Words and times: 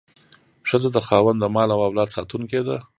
ښځه 0.69 0.89
د 0.95 0.97
خاوند 1.07 1.37
د 1.41 1.45
مال 1.55 1.69
او 1.75 1.81
اولاد 1.87 2.09
ساتونکې 2.15 2.61
ده. 2.67 2.77